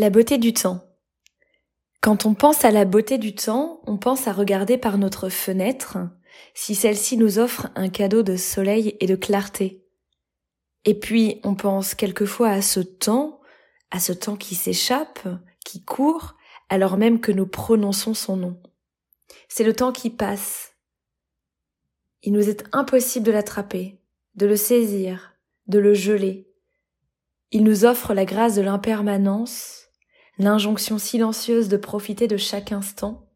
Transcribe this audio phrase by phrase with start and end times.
[0.00, 0.84] La beauté du temps.
[2.00, 5.98] Quand on pense à la beauté du temps, on pense à regarder par notre fenêtre
[6.54, 9.84] si celle-ci nous offre un cadeau de soleil et de clarté.
[10.84, 13.40] Et puis on pense quelquefois à ce temps,
[13.90, 15.26] à ce temps qui s'échappe,
[15.64, 16.36] qui court,
[16.68, 18.62] alors même que nous prononçons son nom.
[19.48, 20.76] C'est le temps qui passe.
[22.22, 23.98] Il nous est impossible de l'attraper,
[24.36, 25.32] de le saisir,
[25.66, 26.48] de le geler.
[27.50, 29.87] Il nous offre la grâce de l'impermanence,
[30.38, 33.28] l'injonction silencieuse de profiter de chaque instant,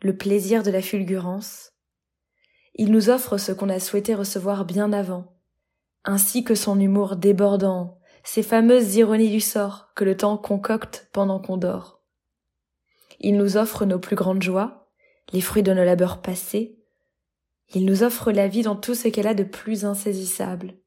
[0.00, 1.72] le plaisir de la fulgurance.
[2.74, 5.36] Il nous offre ce qu'on a souhaité recevoir bien avant,
[6.04, 11.40] ainsi que son humour débordant, ces fameuses ironies du sort que le temps concocte pendant
[11.40, 12.02] qu'on dort.
[13.20, 14.88] Il nous offre nos plus grandes joies,
[15.32, 16.78] les fruits de nos labeurs passés.
[17.74, 20.78] Il nous offre la vie dans tout ce qu'elle a de plus insaisissable.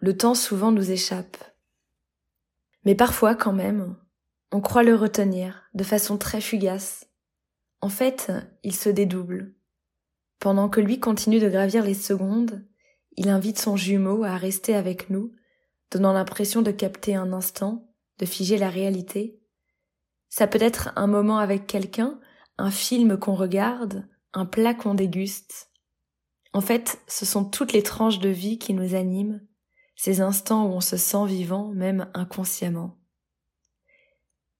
[0.00, 1.53] Le temps souvent nous échappe.
[2.84, 3.96] Mais parfois, quand même,
[4.52, 7.08] on croit le retenir de façon très fugace.
[7.80, 8.30] En fait,
[8.62, 9.54] il se dédouble.
[10.38, 12.66] Pendant que lui continue de gravir les secondes,
[13.16, 15.32] il invite son jumeau à rester avec nous,
[15.90, 19.40] donnant l'impression de capter un instant, de figer la réalité.
[20.28, 22.20] Ça peut être un moment avec quelqu'un,
[22.58, 25.70] un film qu'on regarde, un plat qu'on déguste.
[26.52, 29.40] En fait, ce sont toutes les tranches de vie qui nous animent,
[29.96, 32.98] ces instants où on se sent vivant même inconsciemment.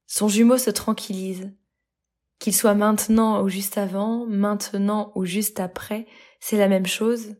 [0.06, 1.52] Son jumeau se tranquillise.
[2.38, 6.06] Qu'il soit maintenant ou juste avant, maintenant ou juste après,
[6.40, 7.36] c'est la même chose.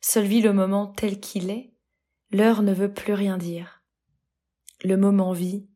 [0.00, 1.74] Seul vit le moment tel qu'il est.
[2.30, 3.82] L'heure ne veut plus rien dire.
[4.84, 5.68] Le moment vit.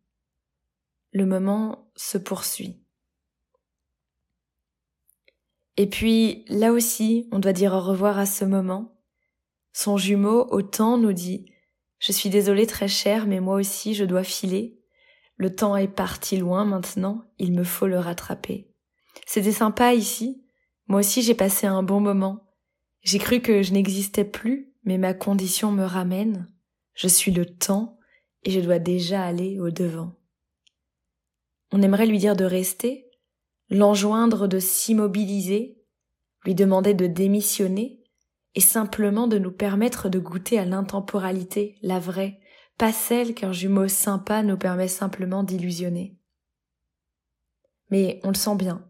[1.12, 2.82] Le moment se poursuit.
[5.76, 9.00] Et puis, là aussi, on doit dire au revoir à ce moment.
[9.72, 10.62] Son jumeau, au
[10.98, 11.50] nous dit
[12.02, 14.76] je suis désolée très cher, mais moi aussi je dois filer.
[15.36, 18.68] Le temps est parti loin maintenant, il me faut le rattraper.
[19.24, 20.44] C'était sympa ici.
[20.88, 22.50] Moi aussi j'ai passé un bon moment.
[23.02, 26.52] J'ai cru que je n'existais plus, mais ma condition me ramène.
[26.94, 28.00] Je suis le temps
[28.42, 30.16] et je dois déjà aller au devant.
[31.70, 33.06] On aimerait lui dire de rester,
[33.70, 35.78] l'enjoindre de s'immobiliser,
[36.44, 38.01] lui demander de démissionner,
[38.54, 42.40] et simplement de nous permettre de goûter à l'intemporalité, la vraie,
[42.78, 46.18] pas celle qu'un jumeau sympa nous permet simplement d'illusionner.
[47.90, 48.88] Mais on le sent bien.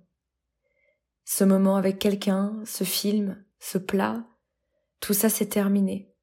[1.24, 4.24] Ce moment avec quelqu'un, ce film, ce plat,
[5.00, 6.14] tout ça s'est terminé.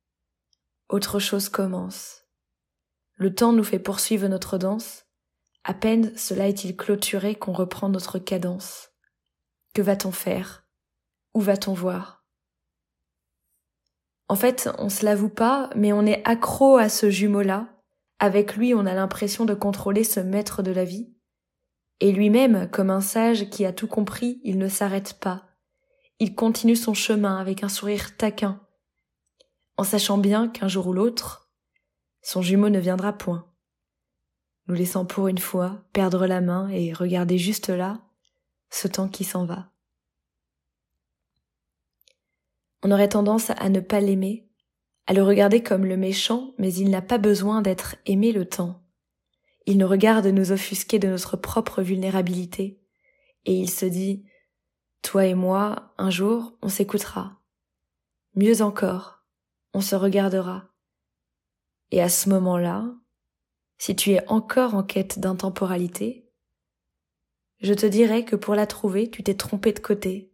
[0.90, 2.26] Autre chose commence.
[3.16, 5.06] Le temps nous fait poursuivre notre danse.
[5.64, 8.90] À peine cela est-il clôturé qu'on reprend notre cadence.
[9.74, 10.66] Que va-t-on faire?
[11.34, 12.19] Où va-t-on voir?
[14.30, 17.68] En fait, on se l'avoue pas, mais on est accro à ce jumeau-là.
[18.20, 21.12] Avec lui, on a l'impression de contrôler ce maître de la vie.
[22.00, 25.48] Et lui-même, comme un sage qui a tout compris, il ne s'arrête pas.
[26.20, 28.62] Il continue son chemin avec un sourire taquin,
[29.78, 31.50] en sachant bien qu'un jour ou l'autre,
[32.22, 33.48] son jumeau ne viendra point.
[34.68, 38.02] Nous laissant pour une fois perdre la main et regarder juste là
[38.70, 39.72] ce temps qui s'en va.
[42.84, 44.48] On aurait tendance à ne pas l'aimer,
[45.08, 48.84] à le regarder comme le méchant, mais il n'a pas besoin d'être aimé le temps.
[49.66, 52.80] Il nous regarde nous offusquer de notre propre vulnérabilité,
[53.46, 54.26] et il se dit,
[55.02, 57.42] toi et moi, un jour, on s'écoutera.
[58.36, 59.24] Mieux encore,
[59.74, 60.70] on se regardera.
[61.92, 62.94] Et à ce moment-là,
[63.78, 66.30] si tu es encore en quête d'intemporalité,
[67.62, 70.29] je te dirais que pour la trouver, tu t'es trompé de côté,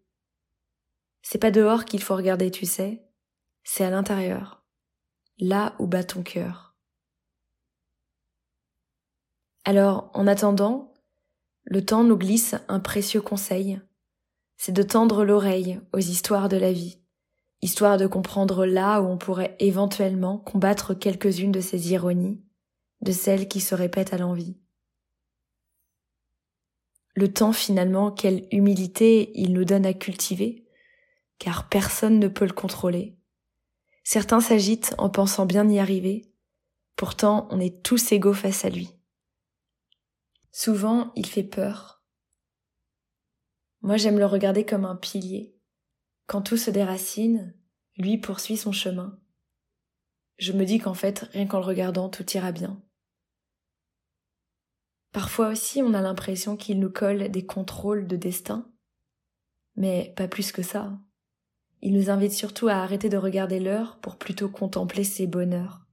[1.28, 3.04] c'est pas dehors qu'il faut regarder, tu sais,
[3.64, 4.64] c'est à l'intérieur,
[5.40, 6.76] là où bat ton cœur.
[9.64, 10.94] Alors, en attendant,
[11.64, 13.82] le temps nous glisse un précieux conseil,
[14.58, 17.02] c'est de tendre l'oreille aux histoires de la vie,
[17.64, 22.46] histoire de comprendre là où on pourrait éventuellement combattre quelques-unes de ces ironies,
[23.02, 24.60] de celles qui se répètent à l'envie.
[27.16, 30.65] Le temps finalement, quelle humilité il nous donne à cultiver,
[31.40, 33.18] car personne ne peut le contrôler.
[34.04, 36.32] Certains s'agitent en pensant bien y arriver,
[36.96, 38.90] pourtant on est tous égaux face à lui.
[40.52, 42.04] Souvent, il fait peur.
[43.82, 45.56] Moi, j'aime le regarder comme un pilier.
[46.28, 47.54] Quand tout se déracine,
[47.98, 49.20] lui poursuit son chemin.
[50.38, 52.82] Je me dis qu'en fait, rien qu'en le regardant, tout ira bien.
[55.12, 58.70] Parfois aussi, on a l'impression qu'il nous colle des contrôles de destin,
[59.76, 61.00] mais pas plus que ça.
[61.82, 65.86] Il nous invite surtout à arrêter de regarder l'heure pour plutôt contempler ses bonheurs.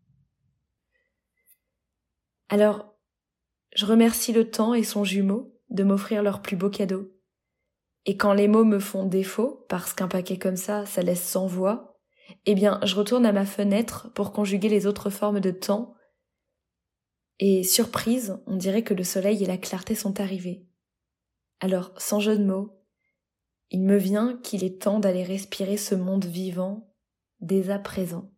[2.48, 2.94] Alors,
[3.74, 7.10] je remercie le temps et son jumeau de m'offrir leur plus beau cadeau.
[8.04, 11.46] Et quand les mots me font défaut, parce qu'un paquet comme ça, ça laisse sans
[11.46, 11.98] voix,
[12.46, 15.94] eh bien, je retourne à ma fenêtre pour conjuguer les autres formes de temps.
[17.38, 20.66] Et surprise, on dirait que le soleil et la clarté sont arrivés.
[21.60, 22.81] Alors, sans jeu de mots,
[23.72, 26.94] il me vient qu'il est temps d'aller respirer ce monde vivant
[27.40, 28.31] dès à présent.